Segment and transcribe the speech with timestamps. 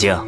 [0.00, 0.18] 静，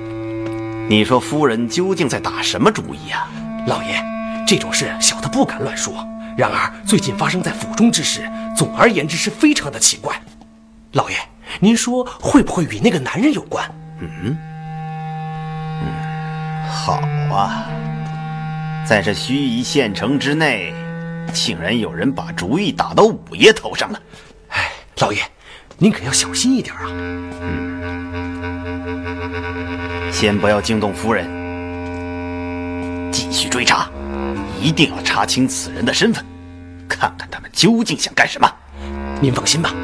[0.87, 3.27] 你说夫人究竟在打什么主意啊、
[3.67, 4.05] 老爷，
[4.47, 6.07] 这种事小的不敢乱说。
[6.37, 10.15] 然而最近发生在府中之事，总而言之是非常的奇怪。
[10.93, 11.17] 老爷，
[11.59, 13.67] 您说会不会与那个男人有关？
[14.01, 14.37] 嗯，
[15.81, 15.87] 嗯
[16.71, 17.01] 好
[17.35, 17.65] 啊，
[18.87, 20.75] 在这盱眙县城之内，
[21.33, 23.99] 竟然有人把主意打到五爷头上了。
[24.49, 25.23] 哎，老爷，
[25.79, 26.91] 您可要小心一点啊！
[30.23, 31.27] 先不要惊动夫人，
[33.11, 33.91] 继续追查，
[34.61, 36.25] 一定要查清此人的身份，
[36.89, 38.49] 看看他们究竟想干什么。
[39.21, 39.75] 您放心吧。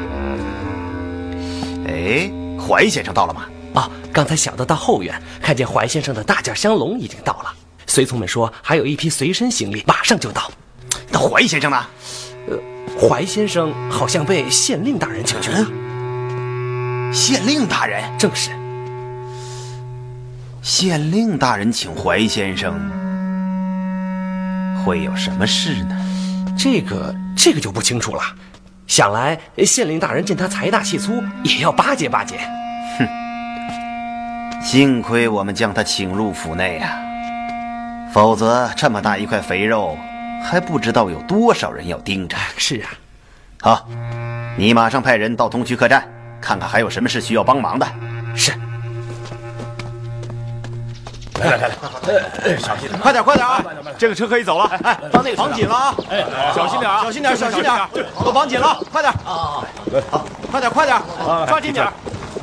[1.89, 3.41] 哎，怀先生到了吗？
[3.73, 7.53] 啊，刚才小的到后院，看见怀先生的大件香笼已经到了。
[7.85, 10.49] 随从们说还有一批随身行李，马上就到。
[11.11, 11.85] 那怀先生呢？
[12.47, 12.57] 呃
[12.97, 15.65] 怀先生好像被县令大人请去了。
[17.11, 18.51] 县令大人，正是。
[20.69, 22.79] 县令大人请怀先生，
[24.85, 25.97] 会有什么事呢？
[26.55, 28.21] 这个这个就不清楚了。
[28.85, 29.35] 想来
[29.65, 32.37] 县令大人见他财大气粗，也要巴结巴结。
[32.99, 36.95] 哼幸亏我们将他请入府内啊，
[38.13, 39.97] 否则这么大一块肥肉，
[40.43, 42.37] 还不知道有多少人要盯着。
[42.57, 42.89] 是啊，
[43.59, 43.89] 好，
[44.55, 46.07] 你马上派人到东区客栈，
[46.39, 47.87] 看看还有什么事需要帮忙的。
[48.35, 48.51] 是。
[51.39, 53.63] 来来来，小心点快点，快点啊！
[53.97, 54.65] 这个车可以走了。
[54.83, 55.95] 哎，到那个绑紧了啊！
[56.09, 57.01] 哎，小心点啊！
[57.03, 57.89] 小心点，小心点，
[58.23, 59.11] 都绑紧了，快点！
[59.25, 59.63] 啊，
[60.11, 61.01] 好，快点，快点，
[61.47, 61.87] 抓紧点。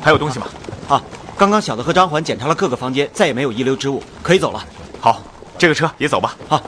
[0.01, 0.47] 还有东西吗？
[0.89, 1.01] 啊，
[1.37, 4.63] 刚刚小的和张环检查了各个房间，再也没有遗留之物，可以走了。
[4.99, 5.21] 好，
[5.57, 6.35] 这个车也走吧。
[6.49, 6.61] 啊，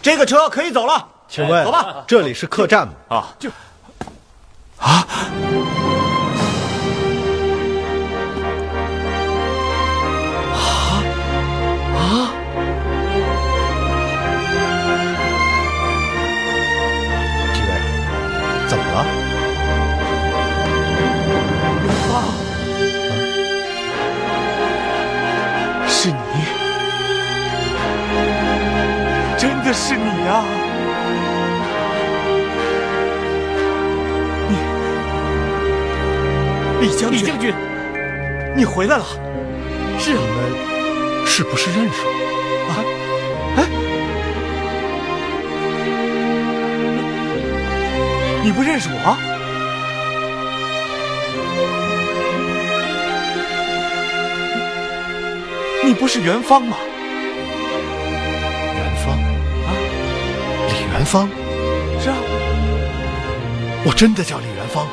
[0.00, 1.06] 这个车可以走了。
[1.28, 2.92] 请问，走吧这里是客栈吗？
[3.08, 3.50] 啊，就，
[4.78, 5.06] 啊，
[26.08, 26.16] 是你，
[29.36, 30.42] 真的是你呀！
[34.48, 34.56] 你，
[36.80, 37.54] 李将军，李将军，
[38.56, 39.04] 你回来了。
[39.98, 40.38] 是啊，你们
[41.26, 42.10] 是不是认识我？
[42.70, 42.80] 啊，
[43.58, 43.68] 哎，
[48.42, 49.37] 你不认识我？
[55.88, 56.76] 你不是元芳吗？
[58.74, 59.16] 元芳
[59.64, 59.72] 啊，
[60.68, 61.26] 李元芳，
[61.98, 62.16] 是啊，
[63.86, 64.86] 我真的叫李元芳。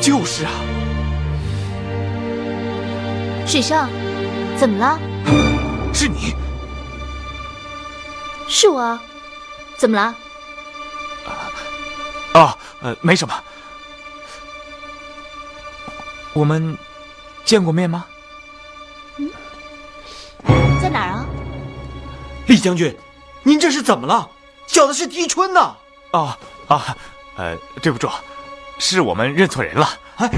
[0.00, 0.52] 就是啊。
[3.44, 3.88] 水生，
[4.56, 4.96] 怎么了？
[5.92, 6.36] 是你，
[8.46, 9.02] 是我啊，
[9.76, 10.14] 怎么了？
[12.32, 13.34] 啊，呃，没什么。
[16.32, 16.78] 我们
[17.44, 18.06] 见过面吗？
[22.60, 22.94] 李将军，
[23.42, 24.28] 您这是怎么了？
[24.66, 25.74] 小的是狄春呐！
[26.10, 26.36] 啊
[26.68, 26.94] 啊，
[27.36, 28.06] 呃，对不住，
[28.78, 29.88] 是我们认错人了。
[30.16, 30.30] 哎，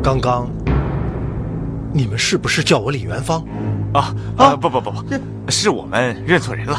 [0.00, 0.48] 刚刚
[1.92, 3.44] 你们是不是叫我李元芳？
[3.92, 5.04] 啊啊，不不不不，
[5.50, 6.78] 是我们认错人了。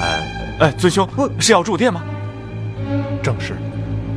[0.00, 0.22] 呃
[0.58, 1.06] 呃，尊兄
[1.38, 2.02] 是要住店吗？
[3.22, 3.52] 正是。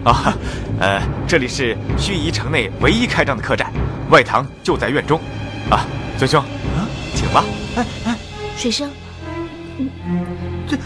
[0.06, 0.34] 啊，
[0.80, 3.74] 呃，这里是盱眙城内唯一开张的客栈，
[4.10, 5.20] 外堂就在院中。
[5.70, 5.86] 啊，
[6.18, 7.44] 尊兄，啊，请吧。
[7.76, 8.16] 哎哎，
[8.56, 8.90] 水生，
[10.68, 10.78] 这，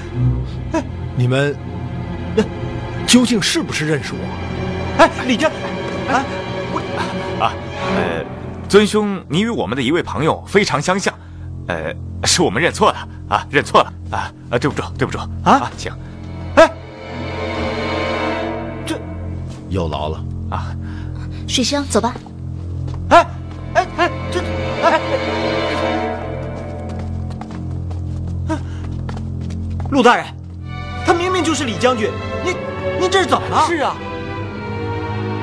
[0.72, 0.84] 哎，
[1.16, 1.56] 你们
[3.06, 4.20] 究竟是不是认识我？
[4.98, 5.50] 哎，李家，
[6.10, 6.26] 哎，
[6.74, 6.82] 我
[7.40, 7.54] 啊，
[7.96, 8.26] 呃，
[8.68, 11.14] 尊兄，你与我们的一位朋友非常相像，
[11.68, 11.94] 呃，
[12.24, 15.20] 是我们认错了啊，认错了啊啊，对不住，对不住。
[15.44, 15.92] 啊，请。
[16.56, 16.72] 哎，
[18.84, 19.00] 这
[19.70, 20.24] 有劳了。
[20.50, 20.76] 啊，
[21.48, 22.16] 水生，走吧。
[23.10, 23.26] 哎
[24.84, 25.00] 哎，
[29.92, 30.26] 陆大人，
[31.06, 32.10] 他明明就是李将军，
[32.44, 32.56] 您
[33.02, 33.66] 您这是怎么了？
[33.68, 33.96] 是啊，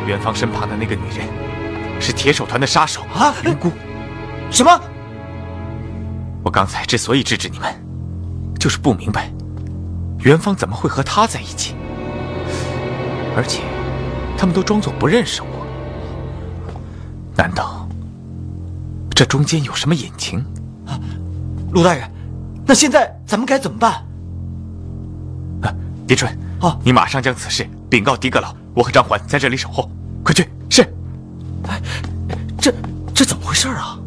[0.06, 1.26] 元芳身旁的那个女人
[2.00, 3.70] 是铁手团的杀手啊，云姑。
[4.50, 4.80] 什么？
[6.44, 7.74] 我刚才之所以制止你们，
[8.58, 9.30] 就是不明白
[10.20, 11.74] 元芳怎么会和他在一起，
[13.36, 13.62] 而且
[14.38, 15.48] 他们都装作不认识我，
[17.36, 17.85] 难道
[19.16, 20.44] 这中间有什么隐情？
[20.86, 21.00] 啊，
[21.72, 22.06] 陆大人，
[22.66, 23.94] 那现在咱们该怎么办？
[25.62, 25.74] 啊，
[26.06, 26.30] 狄春，
[26.60, 29.90] 啊，你马上将此事禀告狄阁老，我和张环在这里守候。
[30.22, 30.46] 快去！
[30.68, 30.82] 是。
[31.66, 31.80] 哎，
[32.60, 32.70] 这
[33.14, 33.98] 这怎么回事啊？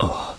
[0.00, 0.35] 哦。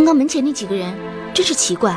[0.00, 0.90] 刚刚门前那几个人
[1.34, 1.94] 真是奇怪，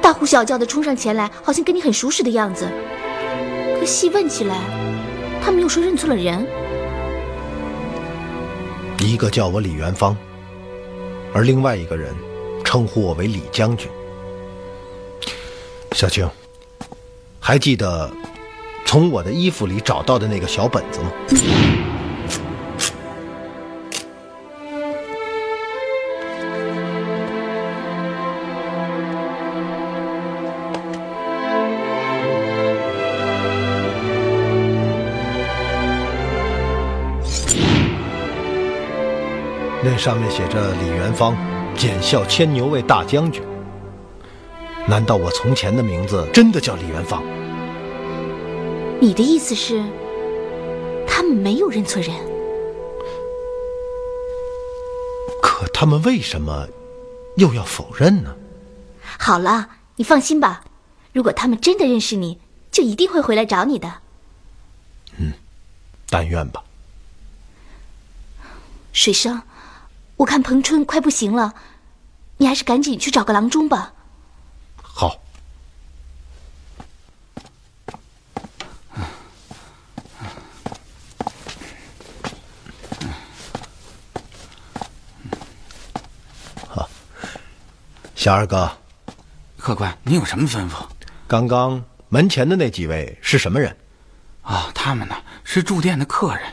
[0.00, 2.66] 大呼小叫的冲上前来，好像跟你很熟识的样子。
[3.78, 4.56] 可细问起来，
[5.44, 6.46] 他们又说认错了人。
[8.98, 10.16] 一个叫我李元芳，
[11.34, 12.14] 而另外一个人
[12.64, 13.90] 称呼我为李将军。
[15.94, 16.26] 小青，
[17.38, 18.10] 还记得
[18.86, 21.12] 从我的衣服里找到的那个小本子吗？
[40.02, 41.36] 上面写着李元芳，
[41.76, 43.40] 检校牵牛卫大将军。
[44.88, 47.22] 难道我从前的名字真的叫李元芳？
[49.00, 49.80] 你的意思是，
[51.06, 52.12] 他们没有认错人？
[55.40, 56.66] 可他们为什么
[57.36, 58.34] 又要否认呢？
[59.20, 60.64] 好了，你放心吧。
[61.12, 62.40] 如果他们真的认识你，
[62.72, 63.88] 就一定会回来找你的。
[65.18, 65.30] 嗯，
[66.10, 66.60] 但愿吧。
[68.92, 69.40] 水生。
[70.22, 71.52] 我看彭春快不行了，
[72.36, 73.92] 你还是赶紧去找个郎中吧。
[74.80, 75.18] 好。
[86.68, 86.88] 好，
[88.14, 88.70] 小二哥，
[89.58, 90.86] 客官，您有什么吩咐？
[91.26, 93.76] 刚刚门前的那几位是什么人？
[94.42, 96.44] 啊，他们呢是住店的客人，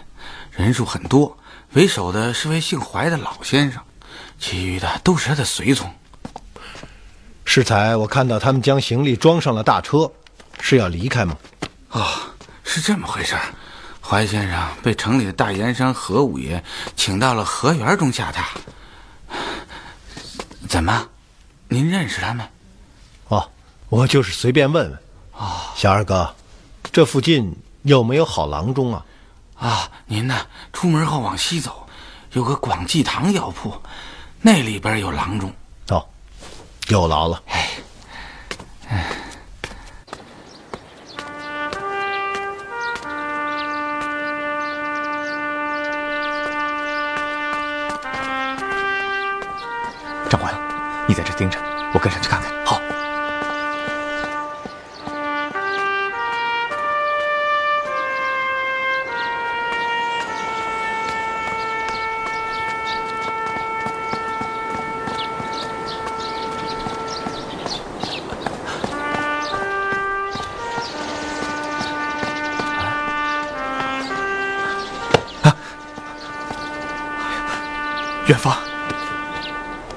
[0.50, 1.38] 人数很多。
[1.74, 3.80] 为首的是位姓怀的老先生，
[4.40, 5.94] 其余的都是他的随从。
[7.46, 10.12] 适才我看到他们将行李装上了大车，
[10.60, 11.38] 是要离开吗？
[11.92, 12.08] 哦，
[12.64, 13.36] 是这么回事
[14.02, 16.64] 怀先生被城里的大盐商何五爷
[16.96, 18.46] 请到了河园中下榻。
[20.68, 21.08] 怎么，
[21.68, 22.48] 您认识他们？
[23.28, 23.48] 哦，
[23.90, 25.00] 我就是随便问问。
[25.34, 26.34] 哦，小二哥，
[26.92, 29.06] 这附近有没有好郎中啊？
[29.60, 30.48] 啊，您呢？
[30.72, 31.86] 出门后往西走，
[32.32, 33.74] 有个广济堂药铺，
[34.42, 35.54] 那里边有郎中。
[35.90, 36.08] 哦，
[36.88, 37.44] 有劳了。
[37.48, 37.70] 哎，
[38.88, 39.06] 哎，
[50.30, 50.54] 长官，
[51.06, 51.60] 你在这盯着，
[51.94, 52.49] 我跟上去看看。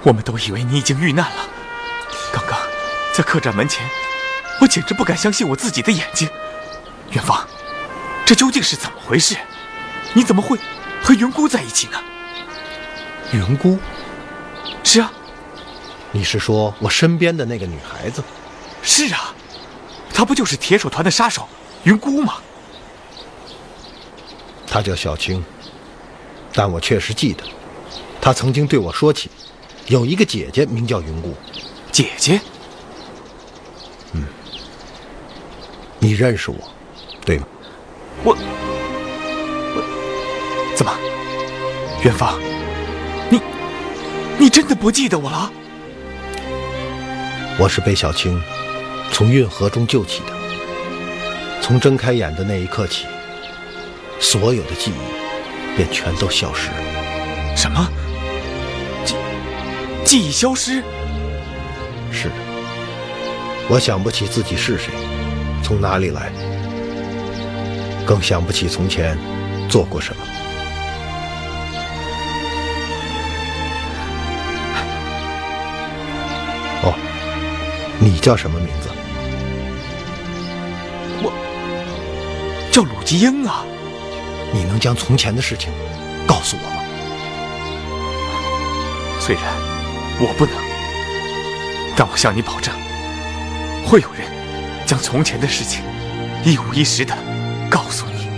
[0.04, 1.48] 我们都以为你已经遇难了。
[2.32, 2.58] 刚刚
[3.14, 3.88] 在客栈门前，
[4.60, 6.28] 我简直不敢相信我自己的眼睛。
[7.10, 7.46] 元芳，
[8.24, 9.36] 这究竟是怎么回事？
[10.14, 10.58] 你怎么会
[11.02, 12.02] 和云姑在一起呢？
[13.32, 13.78] 云姑，
[14.82, 15.12] 是啊，
[16.10, 18.22] 你是说我身边的那个女孩子？
[18.82, 19.34] 是啊，
[20.12, 21.48] 她不就是铁手团的杀手
[21.84, 22.34] 云姑吗？
[24.66, 25.44] 她叫小青，
[26.52, 27.44] 但我确实记得，
[28.20, 29.30] 她曾经对我说起，
[29.86, 31.34] 有一个姐姐名叫云姑。
[31.90, 32.40] 姐姐，
[34.12, 34.24] 嗯
[35.98, 36.56] 你认识我，
[37.24, 37.46] 对吗？
[38.24, 38.34] 我
[39.74, 40.92] 我怎么，
[42.02, 42.40] 元芳，
[43.28, 43.40] 你
[44.38, 45.52] 你真的不记得我了？
[47.58, 48.42] 我是被小青
[49.12, 50.32] 从运河中救起的。
[51.60, 53.04] 从睁开眼的那一刻起，
[54.18, 57.56] 所有的记忆便全都消失了。
[57.56, 57.86] 什么？
[60.12, 60.82] 记记忆消失？
[62.12, 62.34] 是的，
[63.70, 64.92] 我想不起自己是谁，
[65.64, 66.30] 从哪里来，
[68.04, 69.16] 更想不起从前
[69.70, 70.22] 做过什么。
[76.82, 76.92] 哦，
[77.98, 78.90] 你叫什么名字？
[81.22, 81.32] 我
[82.70, 83.64] 叫鲁吉英啊！
[84.52, 85.72] 你能将从前的事情
[86.26, 86.76] 告诉我吗？
[89.18, 89.71] 虽然
[90.24, 90.54] 我不能，
[91.96, 92.72] 但我向你保证，
[93.84, 94.22] 会有人
[94.86, 95.82] 将从前的事情
[96.44, 97.12] 一五一十的
[97.68, 98.28] 告诉你。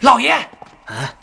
[0.00, 0.32] 老爷，
[0.84, 1.14] 啊，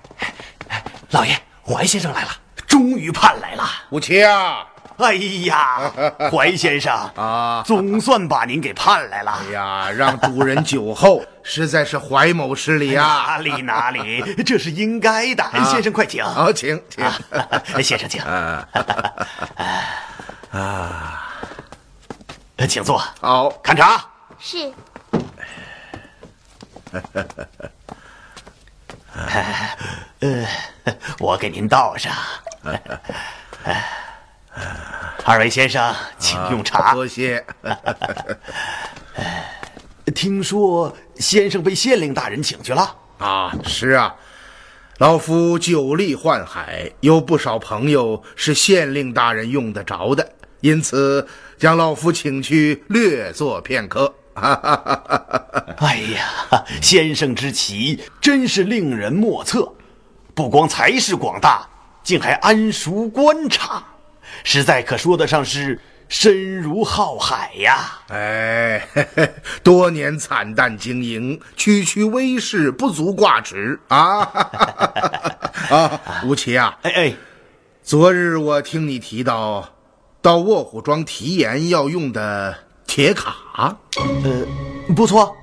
[1.12, 2.32] 老爷，怀先生来了，
[2.65, 3.70] 终于盼来了。
[3.92, 4.65] 武七啊，
[4.98, 5.14] 哎
[5.46, 5.92] 呀，
[6.32, 9.40] 怀先生啊，总算把您给盼来了。
[9.48, 13.25] 哎呀，让主人久候， 实在是怀某失礼啊！
[13.28, 15.44] 哪里哪里， 这是应该的。
[15.70, 16.24] 先生快请。
[16.24, 17.04] 好，请请。
[17.84, 18.22] 先生请。
[18.22, 18.70] 啊，
[22.68, 22.98] 请坐。
[23.20, 24.04] 好，看茶。
[24.40, 24.72] 是。
[30.22, 30.46] 呃，
[31.20, 32.14] 我给您倒上。
[35.26, 36.94] 二位先生，请用茶。
[36.94, 37.44] 多谢。
[40.14, 42.96] 听说先生被县令大人请去了？
[43.18, 44.16] 啊，是啊，
[45.00, 54.14] 老夫久历宦海，有不少朋友是县令大人用得着的，因此将老夫请去略坐片刻。
[54.36, 59.74] 哎呀，先生之奇真是令人莫测，
[60.34, 61.68] 不光才识广大，
[62.04, 63.84] 竟还谙熟观察，
[64.48, 68.00] 实在可说得上是深如浩海呀！
[68.10, 69.34] 哎，嘿嘿
[69.64, 74.20] 多年惨淡经营，区区微事不足挂齿啊！
[75.72, 77.14] 啊，吴奇啊，哎哎，
[77.82, 79.68] 昨日我听你提到，
[80.22, 84.46] 到卧虎庄提盐要用的铁卡，呃，
[84.96, 85.36] 不错，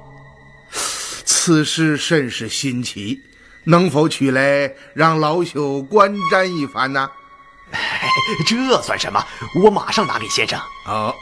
[1.24, 3.18] 此事甚是新奇，
[3.64, 7.10] 能否取来让老朽观瞻一番呢？
[8.46, 9.24] 这算什么？
[9.54, 10.60] 我马上拿给先生。
[10.84, 11.16] 好，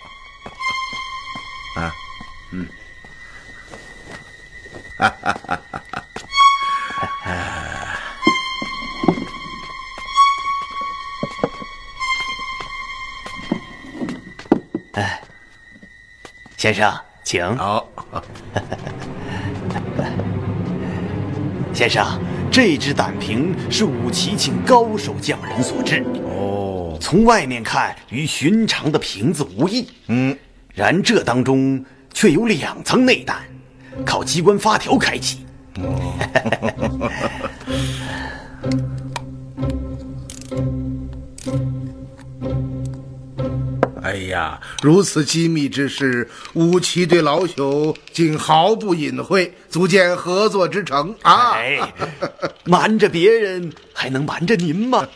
[1.77, 1.95] 啊，
[2.51, 2.67] 嗯，
[4.99, 6.05] 哈哈哈哈哈！
[14.95, 15.23] 哎，
[16.57, 16.93] 先生，
[17.23, 17.57] 请。
[17.57, 17.87] 好，
[21.81, 22.21] 先生，
[22.53, 26.05] 这只胆瓶是武奇请高手匠人所制。
[26.27, 30.37] 哦，从外面看与寻常的瓶子无异，嗯，
[30.75, 31.83] 然这当中
[32.13, 33.39] 却有两层内胆，
[34.05, 35.47] 靠机关发条开启。
[35.83, 36.75] 哎
[44.41, 51.53] 呀，如此机密之事，武奇对老朽竟毫不隐晦，足见合作之诚啊！
[51.53, 51.79] 哎，
[52.65, 55.07] 瞒着别人还能瞒着您吗？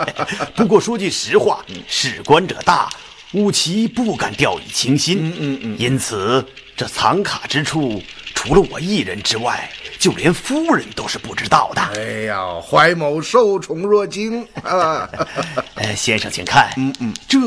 [0.54, 2.88] 不过说句实话，事关者大，
[3.32, 5.18] 武奇不敢掉以轻心。
[5.20, 6.44] 嗯嗯嗯，因此
[6.76, 8.02] 这藏卡之处，
[8.34, 11.80] 除了我一人之外，就连夫人都是不知道的。
[11.98, 15.08] 哎呀，怀某受宠若惊啊！
[15.76, 17.38] 呃，先生请看，嗯嗯，这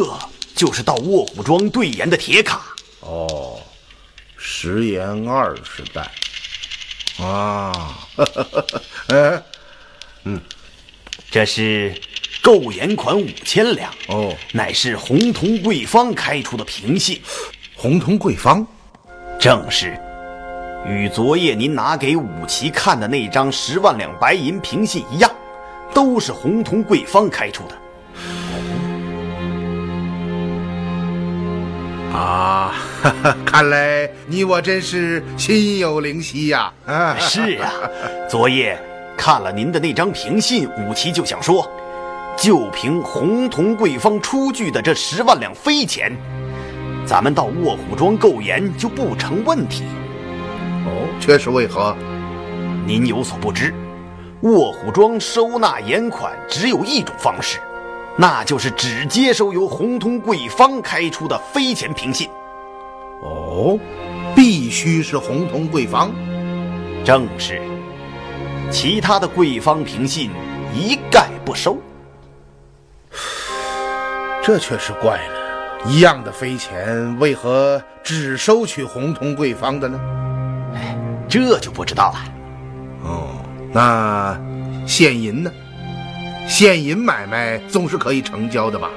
[0.59, 2.75] 就是到卧虎庄兑盐的铁卡。
[2.99, 3.61] 哦，
[4.35, 6.11] 食盐二十担
[7.25, 7.97] 啊！
[9.07, 9.41] 哎，
[10.25, 10.37] 嗯，
[11.31, 11.97] 这是
[12.41, 17.21] 购盐款五千两，哦，乃是红铜贵方开出的凭信。
[17.73, 18.67] 红铜贵方，
[19.39, 19.97] 正是。
[20.85, 25.31] 与昨夜您拿给武奇看的那张十万两白银凭信一样，
[25.93, 27.78] 都是红铜贵方开出的。
[32.13, 36.71] 啊，哈哈，看来你我真是心有灵犀呀！
[36.85, 37.71] 啊， 是啊，
[38.27, 38.77] 昨夜
[39.15, 41.69] 看了您的那张凭信，武奇就想说，
[42.35, 46.11] 就凭洪同贵方出具的这十万两飞钱，
[47.05, 49.83] 咱们到卧虎庄购盐就不成问题。
[50.85, 51.95] 哦，却是为何？
[52.87, 53.71] 您有所不知，
[54.41, 57.59] 卧虎庄收纳盐款只有一种方式。
[58.21, 62.29] 那就是只接收由红通贵方开出的飞钱凭信。
[63.21, 63.79] 哦，
[64.35, 66.11] 必须是红通贵方。
[67.05, 67.61] 正是。
[68.69, 70.31] 其他的贵方凭信
[70.75, 71.77] 一概不收。
[74.43, 79.97] 这却是怪了，一样的飞钱，为何只收取红通贵方的呢？
[80.75, 80.93] 哎，
[81.29, 82.19] 这就不知道了。
[83.05, 83.29] 哦，
[83.71, 84.37] 那
[84.85, 85.49] 现银呢？
[86.49, 88.89] 现银买卖总是可以成交的吧？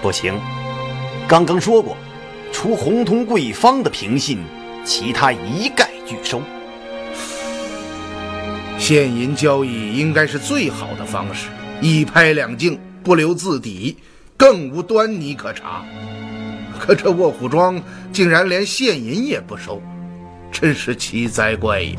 [0.00, 0.38] 不行，
[1.26, 1.96] 刚刚说过，
[2.52, 4.38] 除红通贵方的凭信，
[4.84, 6.40] 其他一概拒收。
[8.78, 11.48] 现银交易应该是最好的方式，
[11.80, 13.96] 一拍两净，不留字底，
[14.36, 15.84] 更无端倪可查。
[16.78, 19.82] 可这卧虎庄竟然连现银也不收，
[20.52, 21.96] 真是奇哉怪也！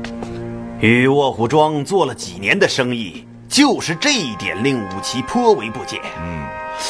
[0.80, 3.24] 与卧虎庄做了几年的生意。
[3.48, 6.00] 就是这一点令武奇颇为不解。
[6.22, 6.44] 嗯，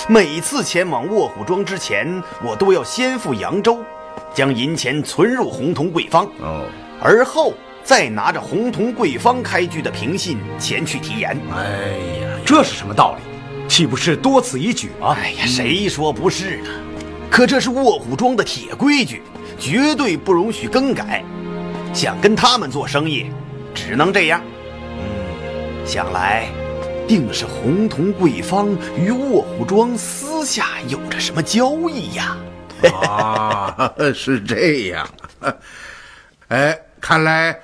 [0.09, 3.79] 每次前往卧虎庄之前，我都要先赴扬州，
[4.35, 6.65] 将银钱存入红铜贵方，哦，
[7.01, 11.41] 而后再拿着红铜贵方开具的凭信前去提盐。
[11.55, 11.63] 哎
[12.21, 13.69] 呀，这是什么道理？
[13.69, 15.17] 岂不是多此一举吗？
[15.17, 16.71] 哎呀，谁说不是呢？
[17.31, 19.23] 可这是卧虎庄的铁规矩，
[19.59, 21.23] 绝对不容许更改。
[21.95, 23.31] 想跟他们做生意，
[23.75, 24.43] 只能这样。
[25.89, 26.47] 想来，
[27.09, 32.37] 定是红铜贵方与卧虎庄私下有着什么交易呀？
[32.93, 35.09] 啊， 是这样。
[36.49, 37.59] 哎，看来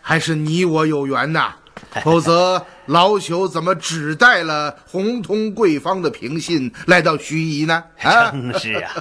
[0.00, 1.54] 还是你我有缘呐，
[2.02, 7.84] 否则老朽怎么只带了红铜贵方的凭信来到盱眙呢？
[8.02, 8.92] 正是啊，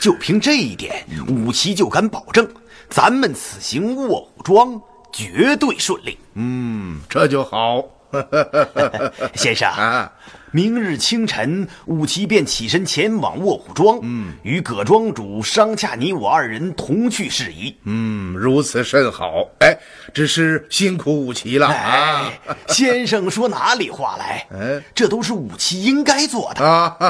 [0.00, 2.48] 就凭这一点，武奇就敢保证，
[2.88, 4.80] 咱们此行卧虎庄。
[5.16, 6.18] 绝对顺利。
[6.34, 7.82] 嗯，这就好。
[9.34, 10.12] 先生啊，
[10.52, 17.74] 明日清晨，武奇便起身前往卧虎庄，嗯，与葛庄主商洽你我二人同去事宜。
[17.84, 19.48] 嗯，如此甚好。
[19.60, 19.76] 哎，
[20.14, 21.66] 只是辛苦武奇了。
[21.68, 24.46] 哎， 先生说哪里话来？
[24.52, 26.64] 哎，这都是武奇应该做的。
[26.64, 26.96] 啊，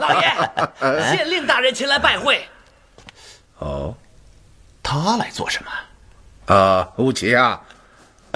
[0.00, 2.44] 老爷，县令大人前来拜会。
[3.60, 3.94] 哦，
[4.82, 5.70] 他来做什么？
[6.46, 7.60] 啊，武奇啊，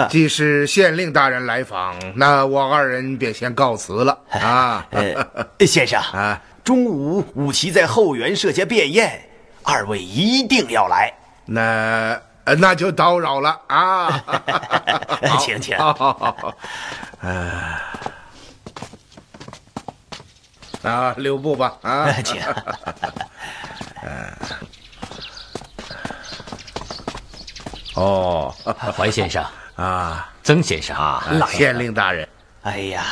[0.08, 4.86] 既是县令大人来访，那我二人便先告辞了啊。
[5.60, 9.28] 先生 啊，中午武奇在后园设下便宴，
[9.62, 11.12] 二位一定要来。
[11.44, 12.18] 那
[12.58, 14.24] 那就叨扰了啊。
[15.40, 15.76] 请请。
[15.76, 16.54] 好好好，
[17.20, 17.82] 啊
[20.82, 22.40] 啊，留步吧啊， 请。
[27.98, 28.54] 哦，
[28.96, 32.28] 怀先生啊，曾先生啊，县令大人，
[32.62, 33.04] 哎呀，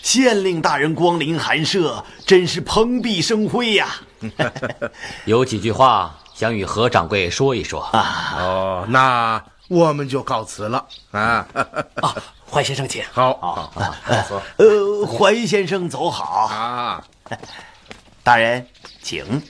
[0.00, 3.88] 县令大人光临寒舍，真是蓬荜生辉呀！
[5.26, 8.36] 有几句话想与何掌柜说一说啊。
[8.38, 11.46] 哦，那我们就告辞了啊。
[11.96, 12.14] 啊，
[12.48, 13.02] 怀先生请。
[13.12, 17.04] 好，好，好，呃，怀先生走好啊。
[18.22, 18.64] 大人，
[19.02, 19.42] 请。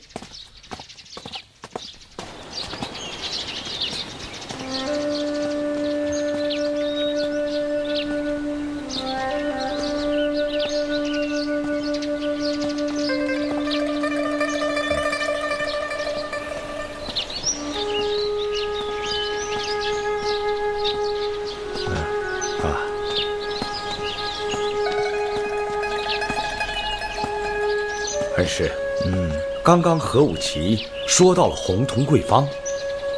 [29.69, 32.49] 刚刚何武奇说到了红铜贵方，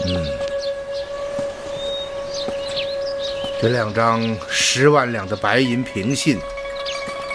[0.04, 0.26] 嗯，
[3.62, 6.40] 这两张十万两的白银凭信，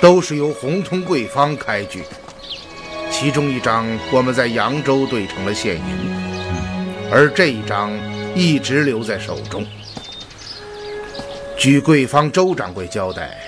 [0.01, 2.03] 都是由红铜贵方开具，
[3.09, 7.97] 其中一张我们在扬州兑成了现银，嗯，而这一张
[8.35, 9.65] 一直留在手中。
[11.55, 13.39] 据贵方周掌柜交代，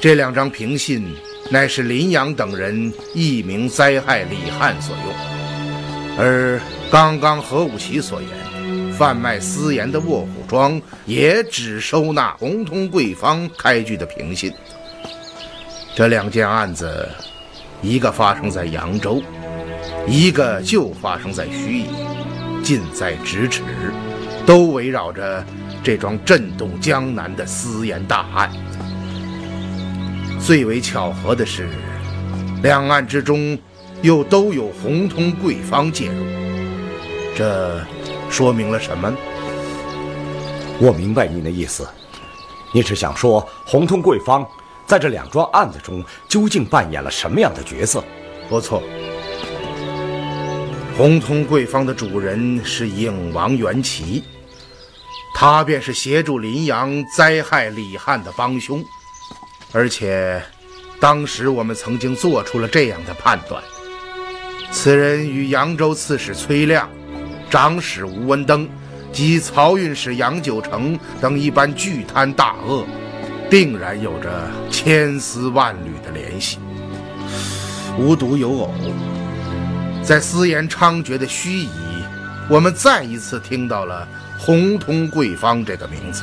[0.00, 1.16] 这两张凭信。
[1.50, 14.52] 乃是林阳等人一名灾害李汉所用，而刚刚何武奇所言，贩卖私盐的卧虎庄也只收纳红通贵方开具的凭信。
[15.94, 17.08] 这两件案子，
[17.82, 19.22] 一个发生在扬州，
[20.08, 23.62] 一个就发生在盱眙，近在咫尺，
[24.44, 25.44] 都围绕着
[25.84, 28.50] 这桩震动江南的私盐大案。
[30.44, 31.66] 最为巧合的是，
[32.62, 33.58] 两岸之中
[34.02, 36.22] 又都有红通贵方介入，
[37.34, 37.82] 这
[38.28, 39.16] 说明了什么呢？
[40.78, 41.88] 我明白您的意思，
[42.74, 44.46] 你是想说红通贵方
[44.86, 48.04] 在这两桩案子中究竟扮演了什么样的角色？
[48.50, 48.82] 不错，
[50.94, 54.22] 红通贵方的主人是影王元齐，
[55.34, 58.84] 他便是协助林阳灾害李汉的帮凶。
[59.76, 60.40] 而且，
[61.00, 63.60] 当时我们曾经做出了这样的判断：
[64.70, 66.88] 此人与扬州刺史崔亮、
[67.50, 68.68] 长史吴文登
[69.12, 72.86] 及漕运使杨九成等一般巨贪大恶，
[73.50, 76.60] 定然有着千丝万缕的联系。
[77.98, 78.72] 无独有偶，
[80.04, 81.68] 在私盐猖獗的盱眙，
[82.48, 84.06] 我们再一次听到了
[84.38, 86.22] “红通贵方”这个名字。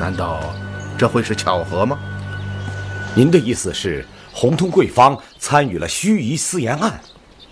[0.00, 0.54] 难道？
[0.98, 1.96] 这会是巧合吗？
[3.14, 7.00] 您的意思是，红通贵方参与了盱眙私盐案？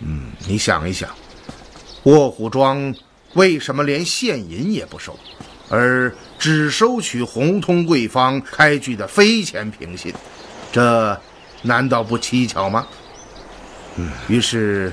[0.00, 1.09] 嗯，你想一想，
[2.02, 2.92] 卧虎庄
[3.35, 5.16] 为什么连现银也不收，
[5.68, 10.12] 而只收取红通贵方开具的飞钱凭信？
[10.72, 11.18] 这
[11.62, 12.87] 难道不蹊跷吗？
[13.94, 14.92] 嗯，于是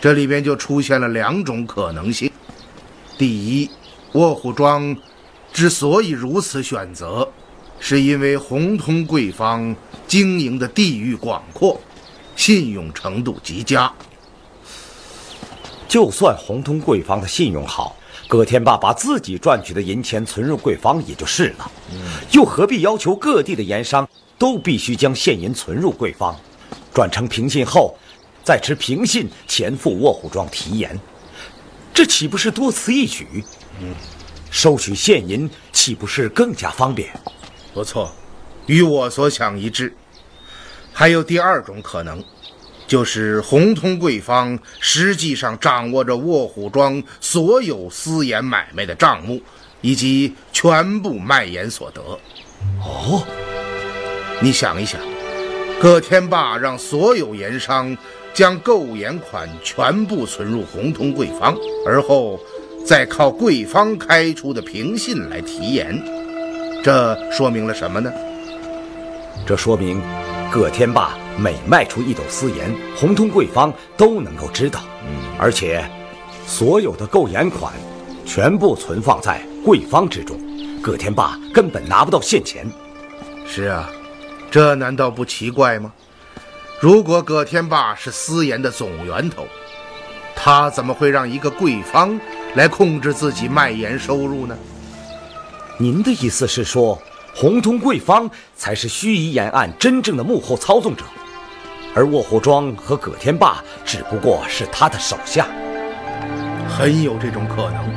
[0.00, 2.30] 这里边就出现了两种可能性：
[3.18, 3.70] 第一，
[4.12, 4.96] 卧虎庄
[5.52, 7.30] 之所以如此选择。
[7.86, 11.78] 是因为红通贵方经营的地域广阔，
[12.34, 13.92] 信用程度极佳。
[15.86, 17.94] 就算红通贵方的信用好，
[18.26, 21.70] 葛天霸把自己赚取的银钱存入贵方也就是了，
[22.32, 26.34] 又何必要求各地的盐商都必须将现银存入贵方，
[26.94, 27.94] 转成平信后，
[28.42, 30.98] 再持平信前赴卧虎庄提盐？
[31.92, 33.44] 这岂不是多此一举？
[34.50, 37.10] 收取现银岂不是更加方便？
[37.74, 38.10] 不错，
[38.66, 39.92] 与我所想一致。
[40.92, 42.22] 还有第二种可能，
[42.86, 49.42] 就是红通贵方实际上掌握着卧虎庄所有私盐买卖的账目，
[49.80, 52.00] 以及全部卖盐所得。
[52.80, 53.26] 哦，
[54.40, 55.00] 你想一想，
[55.80, 57.96] 葛天霸让所有盐商
[58.32, 62.38] 将购盐款全部存入红通贵方，而后
[62.86, 66.23] 再靠贵方开出的凭信来提盐。
[66.84, 68.12] 这说明了什么呢？
[69.46, 70.02] 这说明，
[70.52, 74.80] 葛天霸每卖出一斗私盐，红通贵方都能够知道。
[75.02, 75.82] 嗯，而且，
[76.46, 77.72] 所有的购盐款，
[78.26, 80.38] 全部存放在贵方之中，
[80.82, 82.66] 葛天霸根本拿不到现钱。
[83.46, 83.88] 是啊，
[84.50, 85.90] 这难道不奇怪吗？
[86.80, 89.46] 如果葛天霸是私盐的总源头，
[90.36, 92.20] 他怎么会让一个贵方
[92.56, 94.54] 来控制自己卖盐收入呢？
[95.76, 97.00] 您的意思是说，
[97.34, 101.04] 红通贵方才是盱眙沿岸真正的幕后操纵者，
[101.96, 105.48] 而卧虎庄和葛天霸只不过是他的手下。
[106.68, 107.92] 很有这种可能。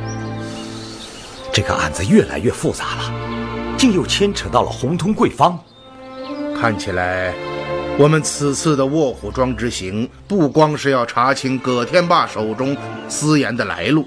[1.52, 3.12] 这个案子越来越复杂了，
[3.76, 5.56] 竟又牵扯到了红通贵方。
[6.60, 7.32] 看起来，
[7.96, 12.76] 我们此次的卧虎庄之行，不光是要查清葛天霸手中
[13.08, 14.04] 私盐的来路。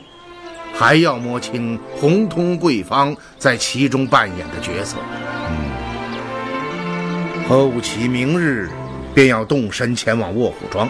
[0.82, 4.98] 还要摸清红通贵方在其中扮演的角色。
[5.48, 5.70] 嗯，
[7.48, 8.68] 何武奇明日
[9.14, 10.90] 便要动身前往卧虎庄，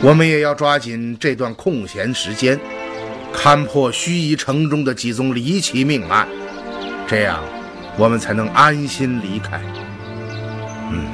[0.00, 2.56] 我们也要抓紧这段空闲时间，
[3.34, 6.28] 勘破盱眙城中的几宗离奇命案，
[7.08, 7.42] 这样
[7.96, 9.60] 我们才能安心离开。
[10.92, 11.04] 嗯，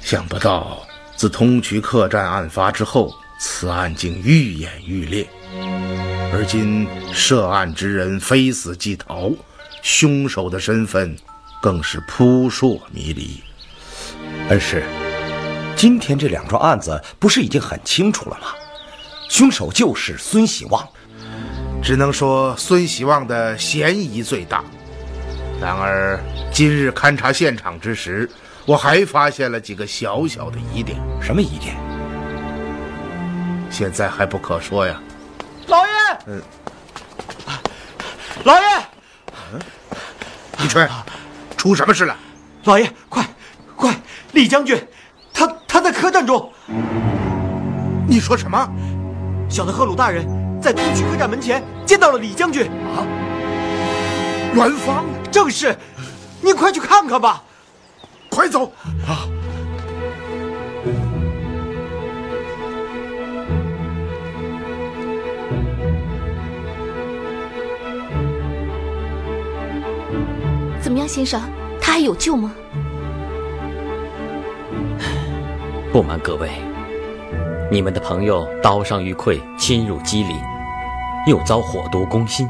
[0.00, 0.78] 想不到
[1.16, 3.12] 自通衢客栈案发之后。
[3.38, 5.28] 此案竟愈演愈烈，
[6.32, 9.30] 而今涉案之人非死即逃，
[9.82, 11.14] 凶手的身份
[11.60, 13.42] 更是扑朔迷离。
[14.48, 14.82] 恩师，
[15.76, 18.48] 今天这两桩案子不是已经很清楚了吗？
[19.28, 20.88] 凶手就是孙喜旺，
[21.82, 24.64] 只能说孙喜旺的嫌疑最大。
[25.60, 26.18] 然而
[26.52, 28.28] 今日勘察现场之时，
[28.64, 30.98] 我还发现了几个小小的疑点。
[31.20, 31.76] 什么疑点？
[33.76, 34.98] 现在还不可说呀，
[35.66, 35.92] 老爷。
[36.28, 36.42] 嗯，
[38.42, 38.62] 老爷。
[39.52, 39.60] 嗯，
[40.60, 40.88] 李春，
[41.58, 42.16] 出什么事了？
[42.64, 43.22] 老爷，快，
[43.76, 43.94] 快！
[44.32, 44.82] 李将军，
[45.30, 46.50] 他他在客栈中。
[48.08, 48.66] 你说什么？
[49.46, 50.26] 小的赫鲁大人
[50.58, 52.70] 在东区客栈门前见到了李将军。
[52.96, 53.04] 啊，
[54.54, 55.76] 元芳，正是，
[56.40, 57.42] 你快去看看吧。
[58.30, 58.72] 快走
[59.06, 59.28] 啊！
[70.96, 71.42] 么样，先生？
[71.78, 72.54] 他还有救吗？
[75.92, 76.50] 不瞒各位，
[77.70, 80.34] 你们的朋友刀伤于溃，侵入肌理，
[81.26, 82.48] 又遭火毒攻心，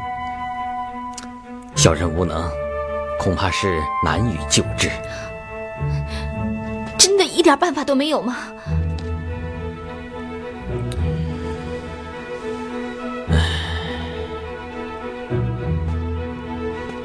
[1.74, 2.48] 小人无能，
[3.18, 4.88] 恐怕是难以救治。
[6.96, 8.36] 真的一点办法都没有吗？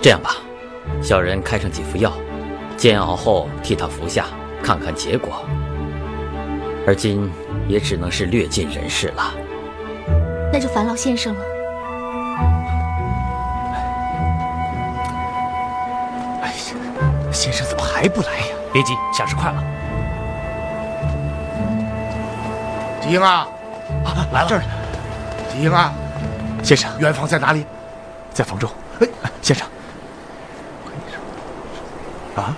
[0.01, 0.35] 这样吧，
[1.01, 2.13] 小人开上几副药，
[2.77, 4.27] 煎熬后替他服下，
[4.63, 5.43] 看看结果。
[6.85, 7.29] 而今
[7.67, 9.33] 也只能是略尽人事了。
[10.53, 11.41] 那就烦劳先生了。
[16.43, 16.53] 哎呀，
[17.31, 18.55] 先生怎么还不来呀？
[18.71, 19.63] 别急，下事快了。
[23.01, 23.47] 吉英啊，
[24.05, 24.61] 啊，来了这儿。
[25.51, 25.91] 吉英啊，
[26.63, 27.65] 先生，元芳在哪里？
[28.33, 28.69] 在房中。
[28.99, 29.07] 哎，
[29.41, 29.67] 先生。
[32.41, 32.55] 啊，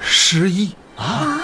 [0.00, 1.35] 失忆啊，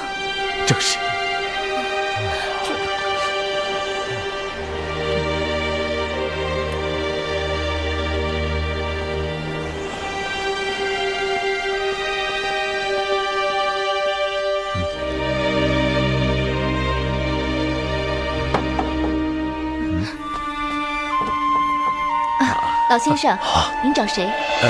[22.93, 23.39] 老先生，
[23.83, 24.23] 您找谁？
[24.61, 24.69] 呃，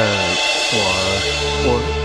[0.74, 0.78] 我
[1.66, 2.01] 我。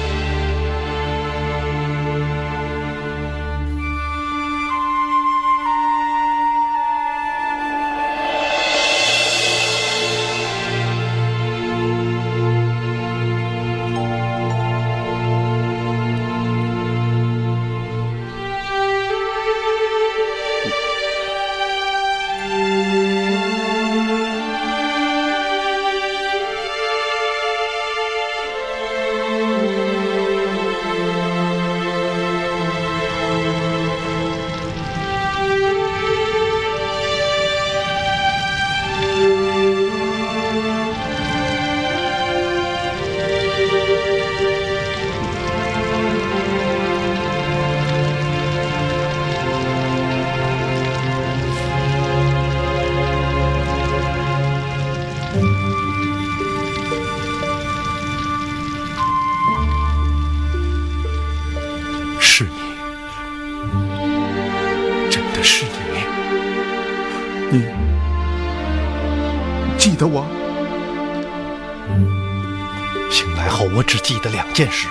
[74.58, 74.88] 只记得两件事：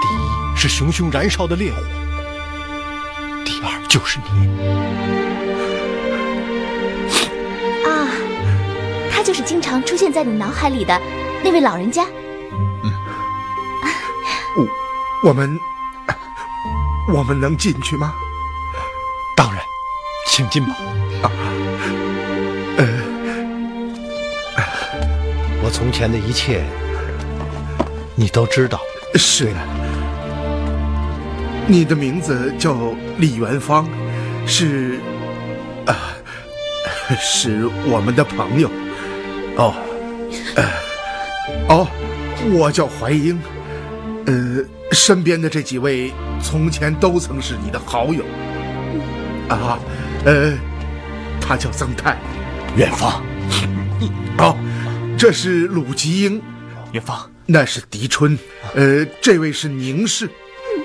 [0.00, 1.82] 第一是熊熊燃烧的烈火；
[3.44, 4.48] 第二就是你。
[7.84, 8.08] 啊，
[9.12, 10.98] 他就是经常出现在你脑海里的
[11.42, 12.06] 那位老人家。
[12.82, 12.90] 嗯，
[14.56, 15.60] 我我们
[17.12, 18.14] 我们能进去吗？
[19.36, 19.62] 当然，
[20.28, 20.74] 请进吧。
[21.22, 21.30] 啊，
[22.78, 22.88] 呃。
[25.62, 26.64] 我从前的一切，
[28.16, 28.80] 你都知道。
[29.16, 29.60] 是的，
[31.68, 32.76] 你的名字叫
[33.18, 33.88] 李元芳，
[34.46, 34.98] 是
[35.86, 35.94] 啊，
[37.20, 38.68] 是我们的朋友。
[39.56, 39.72] 哦，
[40.56, 40.64] 呃，
[41.68, 41.86] 哦，
[42.52, 43.38] 我叫怀英。
[44.26, 48.24] 呃，身边的这几位从前都曾是你的好友。
[49.48, 49.78] 啊，
[50.24, 50.54] 呃，
[51.40, 52.18] 他叫曾泰，
[52.76, 53.22] 元芳。
[54.38, 54.56] 哦。
[55.16, 56.42] 这是鲁吉英，
[56.90, 58.38] 元芳，那是狄春，
[58.74, 60.28] 呃，这位是宁氏，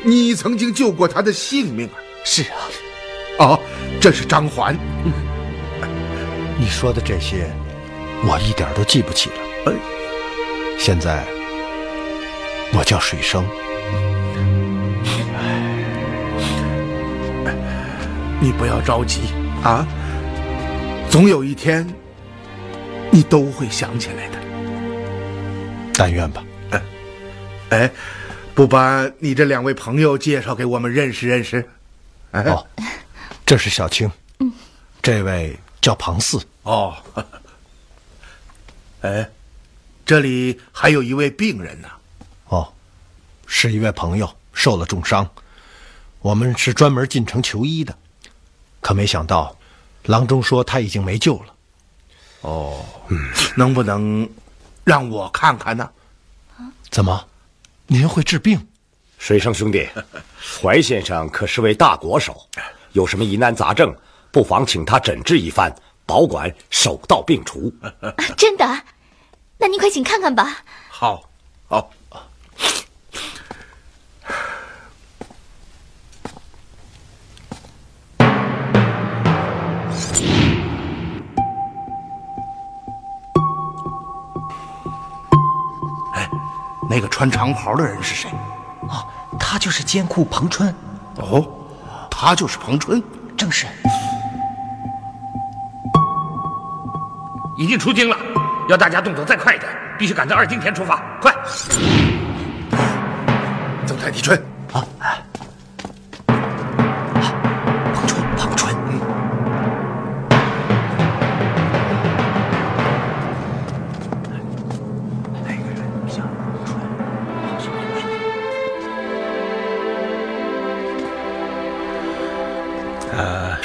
[0.03, 1.93] 你曾经救过他的性命啊！
[2.25, 2.57] 是啊，
[3.39, 3.59] 哦，
[4.01, 4.77] 这是张环，
[6.57, 7.49] 你说的这些，
[8.25, 9.35] 我一点都记不起了。
[9.65, 9.73] 呃，
[10.77, 11.25] 现在
[12.73, 13.45] 我叫水生，
[18.41, 19.21] 你不要着急。
[19.63, 19.87] 啊，
[21.09, 21.87] 总有一天。
[23.11, 24.37] 你都会想起来的，
[25.95, 26.43] 但愿吧。
[27.69, 27.91] 哎，
[28.55, 31.67] 不把你这两位朋友介绍给我们认识认识？
[32.31, 32.65] 哦，
[33.45, 34.51] 这是小青，嗯，
[35.01, 36.41] 这位叫庞四。
[36.63, 36.95] 哦，
[39.01, 39.29] 哎，
[40.05, 41.87] 这里还有一位病人呢。
[42.47, 42.73] 哦，
[43.45, 45.29] 是一位朋友受了重伤，
[46.19, 47.95] 我们是专门进城求医的，
[48.81, 49.55] 可没想到
[50.05, 51.53] 郎中说他已经没救了。
[52.41, 54.27] 哦，嗯能不能
[54.83, 55.87] 让我看看呢？
[56.89, 57.27] 怎么，
[57.91, 58.67] 您会治病？
[59.17, 59.89] 水生兄弟，
[60.61, 62.39] 怀先生可是位大国手，
[62.91, 63.91] 有什么疑难杂症，
[64.31, 65.73] 不妨请他诊治一番，
[66.05, 67.73] 保管手到病除。
[68.37, 68.83] 真的？
[69.57, 70.63] 那您快请看看吧。
[70.87, 71.27] 好，
[71.67, 71.91] 好。
[86.89, 88.29] 那个穿长袍的人是谁？
[88.89, 89.05] 哦，
[89.39, 90.73] 他就是监库彭春。
[91.17, 91.47] 哦，
[92.09, 93.01] 他就是彭春。
[93.37, 93.67] 正是。
[97.55, 98.17] 已经出京了，
[98.69, 101.33] 要大家动作再快一点，必须赶在二更前出发，快！
[103.85, 104.83] 曾太帝春啊，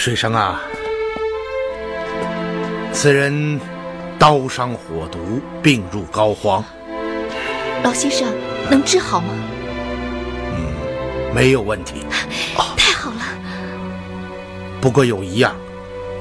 [0.05, 0.61] 水生啊，
[2.93, 3.59] 此人
[4.19, 6.63] 刀伤火毒，病入膏肓。
[7.83, 8.29] 老先生
[8.71, 9.35] 能治好吗？
[10.53, 12.05] 嗯，没有问题。
[12.77, 13.23] 太好了。
[14.79, 15.57] 不过有一样，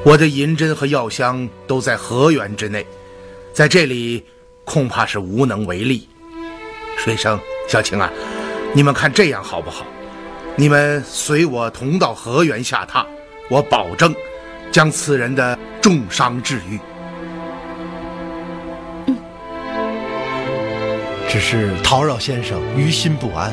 [0.06, 2.88] 我的银针和药箱都在河源之内，
[3.52, 4.26] 在这里
[4.63, 6.08] 恐怕是无能为力。
[6.96, 8.10] 水生、小青啊，
[8.74, 9.86] 你们看这样好不好？
[10.56, 13.06] 你们随我同到河源下榻，
[13.49, 14.15] 我保证
[14.71, 16.79] 将此人的重伤治愈。
[21.29, 23.51] 只是叨扰先生于心不安，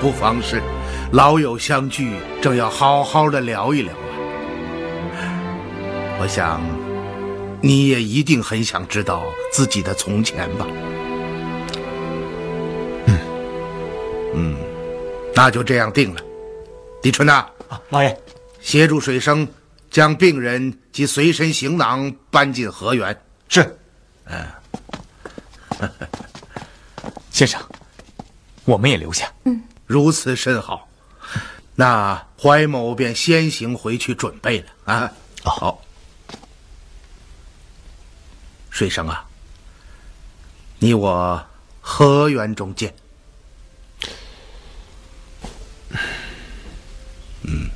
[0.00, 0.62] 不妨事，
[1.12, 5.20] 老友相聚，正要好好的聊一聊啊。
[6.20, 6.60] 我想，
[7.60, 10.66] 你也一定很想知道自己的从前吧？
[13.06, 13.18] 嗯，
[14.34, 14.56] 嗯，
[15.34, 16.20] 那就这样定了。
[17.02, 18.16] 李春呐，啊，老爷，
[18.62, 19.46] 协助水生
[19.90, 23.22] 将病人及随身行囊搬进河源。
[23.48, 23.78] 是，
[24.24, 24.46] 嗯。
[27.32, 27.60] 先生，
[28.64, 29.32] 我们也留下。
[29.44, 30.88] 嗯，如此甚好。
[31.74, 35.10] 那怀某便先行回去准备了啊。
[35.42, 35.82] 好，
[38.70, 39.26] 水生啊，
[40.78, 41.44] 你我
[41.80, 42.94] 河源中见。
[47.42, 47.68] 嗯。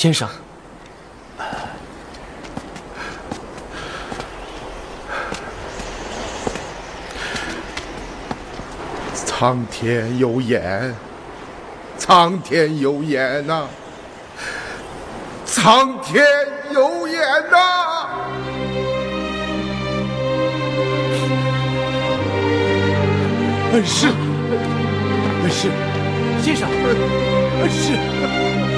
[0.00, 0.26] 先生，
[9.14, 10.94] 苍天有眼，
[11.98, 13.68] 苍天有眼呐、
[15.44, 16.24] 苍天
[16.72, 18.08] 有眼呐、
[23.74, 24.06] 恩师，
[25.42, 25.68] 恩师，
[26.42, 26.66] 先生，
[27.60, 28.69] 恩师。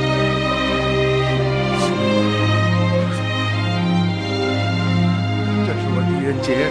[6.23, 6.71] 这是我狄仁杰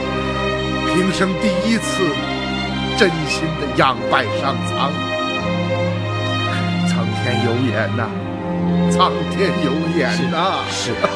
[0.93, 2.03] 平生第一次
[2.97, 4.91] 真心的仰拜上苍。
[6.87, 8.09] 苍天有眼呐、
[8.89, 11.09] 苍天有眼呐、是啊，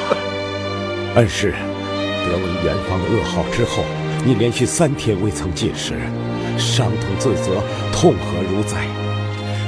[1.16, 1.54] 恩师，
[2.28, 3.84] 得闻元芳的噩耗之后，
[4.26, 5.94] 你连续三天未曾进食，
[6.58, 7.62] 伤痛自责，
[7.94, 8.86] 痛何如哉？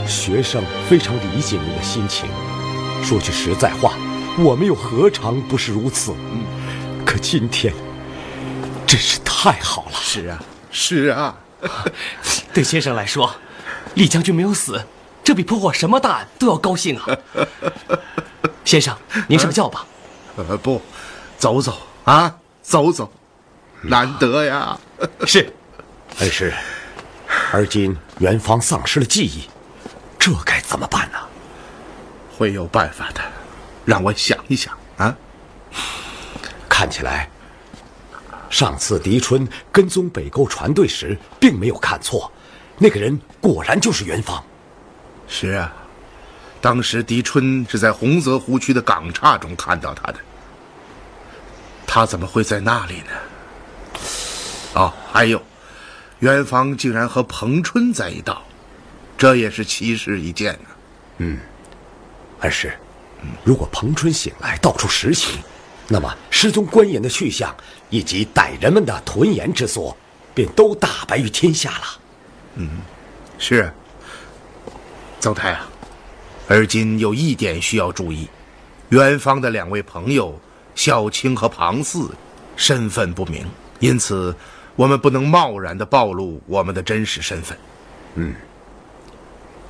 [0.06, 2.30] 学生非常理解您的心情。
[3.04, 3.94] 说句实在话，
[4.40, 6.14] 我们又何尝不是如此？
[7.06, 7.74] 可今天
[8.88, 9.92] 真是太好了。
[10.02, 11.38] 是啊，是啊。
[12.54, 13.36] 对先生来说，
[13.96, 14.84] 李将军没有死，
[15.24, 17.06] 这比破获什么大案都要高兴啊！
[18.64, 18.96] 先生，
[19.28, 19.86] 您上轿吧。
[20.36, 20.82] 呃，不，
[21.38, 23.12] 走走啊，走走，
[23.82, 24.80] 难得呀。
[25.26, 25.52] 是，
[26.20, 26.54] 恩师，
[27.52, 29.50] 而今元芳丧失了记忆，
[30.20, 31.18] 这该怎么办呢？
[32.38, 33.22] 会有办法的，
[33.84, 35.16] 让我想一想啊。
[36.70, 37.28] 看起来，
[38.50, 42.32] 上次狄春跟踪北沟船队时，并没有看错，
[42.78, 44.44] 那个人果然就是元芳。
[45.28, 45.74] 是啊，
[46.62, 50.20] 当时狄春是在洪泽湖区的港岔中看到他的，
[51.86, 54.02] 他怎么会在那里呢？
[54.74, 55.42] 哦，还有，
[56.20, 58.42] 元芳竟然和彭春在一道，
[59.18, 60.70] 这也是奇事一件呢、
[61.18, 61.40] 嗯，
[62.40, 62.72] 恩师，
[63.44, 65.40] 如果彭春醒来到处实情，
[65.88, 67.56] 那么失踪官员的去向
[67.90, 69.96] 以及歹人们的屯盐之所，
[70.34, 71.86] 便都大白于天下了。
[72.56, 72.70] 嗯，
[73.38, 73.72] 是。
[75.20, 75.68] 曾太啊，
[76.48, 78.28] 而今有一点需要注意：
[78.90, 80.40] 元芳的两位朋友
[80.76, 82.10] 小青和庞四
[82.56, 83.46] 身份不明，
[83.80, 84.36] 因此
[84.76, 87.58] 我们不能贸然的暴露我们的真实身份。
[88.16, 88.36] 嗯，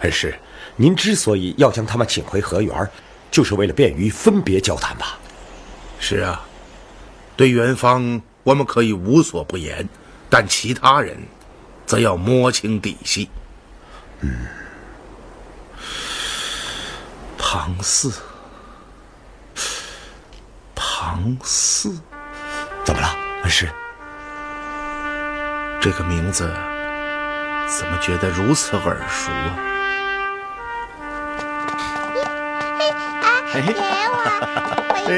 [0.02, 0.38] 恩师，
[0.76, 2.90] 您之所以要将他们请回河源，
[3.32, 5.18] 就是为了便于分别交谈吧？
[6.00, 6.47] 是啊，
[7.38, 9.88] 对元芳我们可以无所不言，
[10.28, 11.16] 但其他人，
[11.86, 13.30] 则要摸清底细。
[14.22, 14.48] 嗯。
[17.38, 18.12] 庞四，
[20.76, 21.96] 庞四，
[22.84, 23.70] 怎么了，恩师？
[25.80, 26.52] 这个名字
[27.68, 29.56] 怎么觉得如此耳熟啊？
[33.54, 34.18] 嘿给我，
[35.08, 35.10] 哎，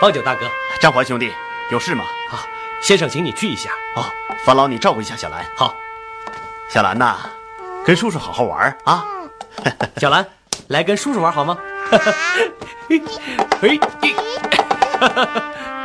[0.00, 0.46] 方九大哥，
[0.80, 1.32] 张环兄弟，
[1.70, 2.04] 有事吗？
[2.30, 2.44] 啊，
[2.82, 3.70] 先生，请你去一下。
[3.96, 4.04] 哦，
[4.44, 5.44] 烦劳你照顾一下小兰。
[5.56, 5.74] 好，
[6.68, 7.16] 小兰呐。
[7.84, 9.04] 跟叔叔好好玩啊，
[9.98, 10.26] 小兰，
[10.68, 11.56] 来跟叔叔玩好吗？
[13.60, 14.24] 嘿，先生，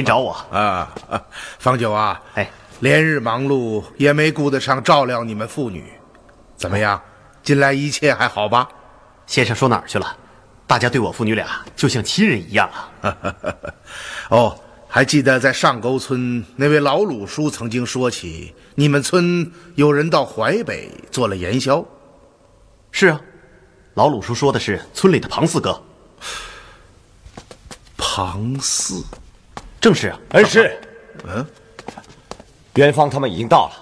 [0.00, 0.90] 您找我啊？
[1.58, 5.92] 方九啊，哎，连日忙碌，也没顾得上照料你们父女。
[6.56, 6.98] 怎么样？
[7.42, 8.66] 近来一切还好吧？
[9.26, 10.16] 先生说哪儿去了？
[10.66, 12.70] 大家对我父女俩就像亲人一样
[13.02, 13.14] 啊！
[14.30, 21.84] 哦，还记得在上沟村那位老鲁叔曾经说起，你们村有人到淮北做了盐销。
[22.90, 23.20] 是啊，
[23.92, 25.78] 老鲁叔说的是村里的庞四哥。
[27.98, 29.04] 庞四。
[29.80, 30.78] 正是啊，恩师。
[31.24, 31.44] 嗯，
[32.74, 33.72] 元芳他们已经到了。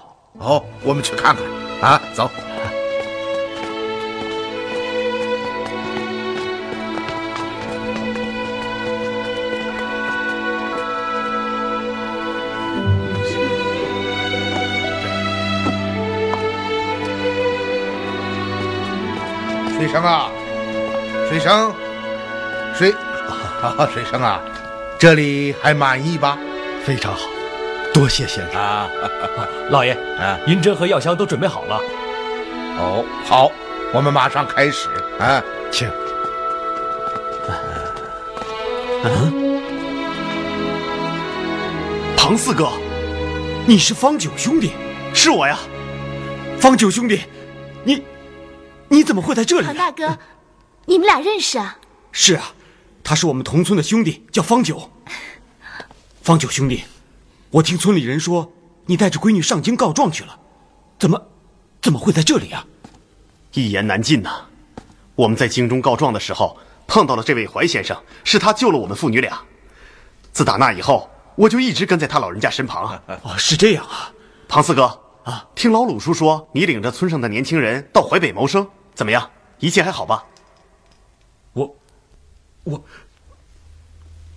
[0.45, 1.91] 哦，我们去看看。
[1.91, 2.29] 啊，走。
[19.77, 20.29] 水生啊，
[21.29, 21.73] 水生，
[22.73, 22.91] 水，
[23.61, 24.41] 啊， 水生啊。
[24.99, 26.37] 这里还满意吧？
[26.83, 27.21] 非常好，
[27.93, 28.89] 多谢先生啊！
[29.71, 31.79] 老爷，啊，银针和药箱都准备好了。
[32.77, 33.49] 哦，好，
[33.93, 35.41] 我们马上开始啊，
[35.71, 35.89] 请。
[39.05, 39.61] 嗯，
[42.17, 42.69] 庞四哥，
[43.65, 44.73] 你是方九兄弟？
[45.13, 45.57] 是我呀，
[46.59, 47.21] 方九兄弟，
[47.85, 48.03] 你
[48.89, 49.65] 你怎么会在这里？
[49.65, 50.17] 庞大哥，
[50.83, 51.77] 你们俩认识啊？
[52.11, 52.51] 是啊。
[53.09, 54.87] 他是我们同村的兄弟，叫方九。
[56.21, 56.83] 方九兄弟，
[57.49, 58.53] 我听村里人说
[58.85, 60.39] 你带着闺女上京告状去了，
[60.99, 61.19] 怎么，
[61.81, 62.63] 怎么会在这里啊？
[63.53, 64.45] 一言难尽呐。
[65.15, 66.55] 我们在京中告状的时候
[66.85, 69.41] 碰到了这位怀先生，是他救了我们父女俩。
[70.31, 73.01] 自打那以后，我就一直跟在他老人家身旁。
[73.23, 74.13] 哦，是这样啊。
[74.47, 74.83] 庞四哥
[75.23, 79.27] 啊，听老鲁叔说你领着村上的年轻人到淮北谋生，怎么样？
[79.57, 80.23] 一切还好吧？
[82.63, 82.83] 我，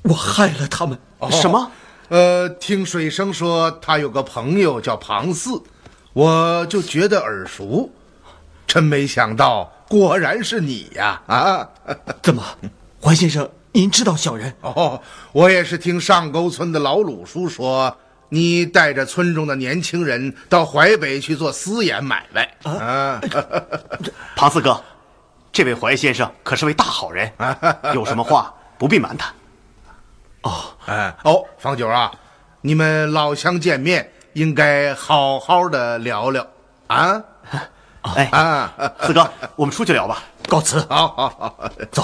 [0.03, 0.99] 我害了他们。
[1.31, 1.71] 什么？
[2.09, 5.63] 呃，听水生说他有个朋友叫庞四，
[6.13, 7.91] 我就觉得耳熟，
[8.67, 11.23] 真没想到，果然是你呀！
[11.27, 11.69] 啊，
[12.23, 12.43] 怎么，
[13.01, 14.53] 黄先生，您知道小人？
[14.61, 15.01] 哦，
[15.33, 17.97] 我也是听上沟村的老鲁叔说，
[18.29, 22.55] 你带着村中的年轻人到淮北去做私盐买卖。
[22.65, 23.21] 啊，
[24.37, 24.83] 庞四哥。
[25.53, 27.31] 这位怀先生可是位大好人，
[27.93, 29.31] 有什么话不必瞒他。
[30.43, 32.11] 哦，哎，哦，方九啊，
[32.63, 36.47] 你们老乡见面，应该好好的聊聊
[36.87, 37.23] 啊。
[38.01, 38.73] 哎啊，
[39.03, 40.23] 四哥，我们出去聊吧。
[40.49, 40.81] 告辞。
[40.89, 42.03] 好好好，走。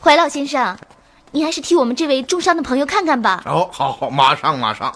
[0.00, 0.78] 怀老先生，
[1.32, 3.42] 你还是替我们这位重伤的朋友看看吧。
[3.44, 4.94] 哦，好好，马上马上。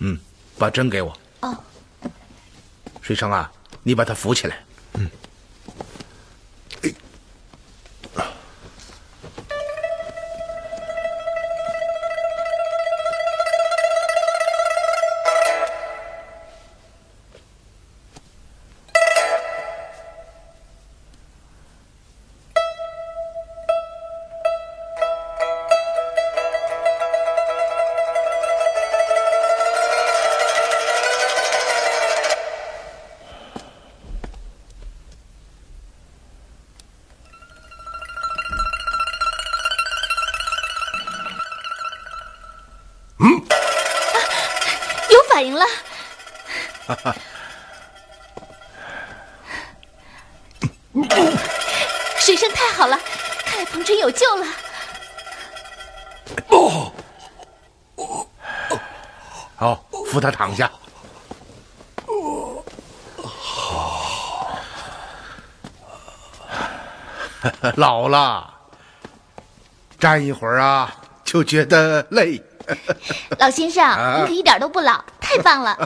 [0.00, 0.18] 嗯，
[0.58, 1.16] 把针给我。
[1.40, 1.56] 哦，
[3.00, 3.50] 水生啊，
[3.82, 4.64] 你把他扶起来。
[4.94, 5.10] 嗯。
[68.08, 68.54] 老了，
[69.98, 70.94] 站一会儿啊，
[71.24, 72.42] 就觉得累。
[73.38, 75.76] 老先生，啊您可一点都不老，太棒了。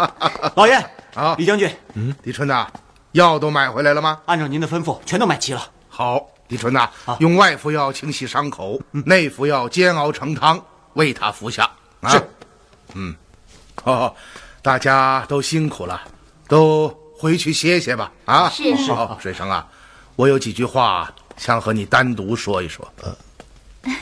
[0.56, 0.74] 老爷
[1.14, 2.66] 啊，李将军，嗯，李春呐，
[3.12, 4.20] 药都买回来了吗？
[4.26, 5.62] 按照您的吩咐，全都买齐了。
[5.88, 10.58] 好，李春呐，用外服药清洗伤口，内服药煎熬成汤，
[10.94, 11.70] 喂他服下。
[12.00, 12.30] 啊、是，
[12.94, 13.14] 嗯，
[13.84, 14.14] 哦，
[14.62, 16.00] 大家都辛苦了，
[16.48, 18.10] 都回去歇歇吧。
[18.24, 19.66] 啊，是是好，水生啊，
[20.16, 22.86] 我有几句话想和你单独说一说。
[23.02, 23.16] 呃，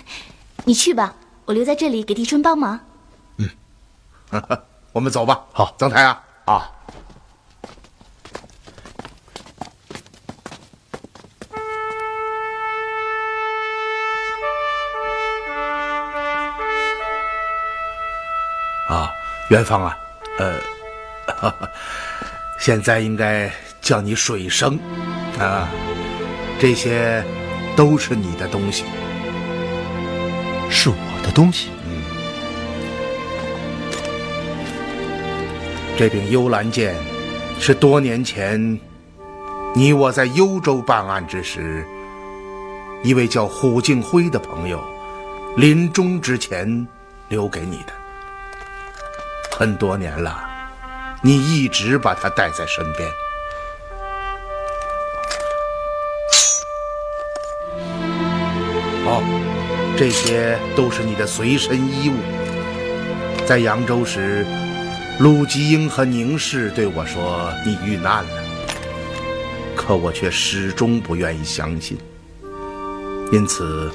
[0.65, 1.15] 你去吧，
[1.45, 2.79] 我留在这里给帝春帮忙。
[3.37, 3.49] 嗯
[4.93, 5.45] 我们走吧。
[5.53, 6.71] 好，曾台啊，啊。
[18.89, 19.13] 啊，
[19.51, 19.99] 元芳啊，
[20.39, 20.59] 呃，
[21.37, 21.71] 哈 哈
[22.59, 23.53] 现在应该
[23.83, 24.79] 叫你水生，
[25.39, 25.69] 啊，
[26.61, 27.25] 这些
[27.77, 28.83] 都是你的东西，
[30.69, 31.69] 是我的东西。
[31.87, 32.03] 嗯，
[35.97, 36.97] 这柄幽兰剑
[37.61, 38.81] 是多年前
[39.73, 41.87] 你我在幽州办案之时，
[43.05, 44.83] 一位叫虎敬辉的朋友
[45.57, 46.87] 临终之前
[47.29, 47.93] 留给你的。
[49.53, 50.45] 很多年了，
[51.23, 53.09] 你一直把它带在身边。
[59.99, 62.15] 这些都是你的随身衣物。
[63.45, 64.47] 在扬州时，
[65.19, 68.31] 鲁吉英和宁氏对我说你遇难了，
[69.75, 71.99] 可我却始终不愿意相信。
[73.33, 73.91] 因此，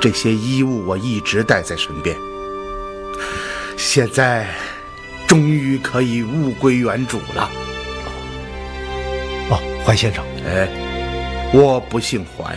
[0.00, 2.16] 这些衣物我一直带在身边。
[3.76, 4.46] 现在，
[5.26, 7.50] 终于可以物归原主了。
[9.50, 10.68] 哦，怀先生，哎，
[11.52, 12.56] 我不姓怀。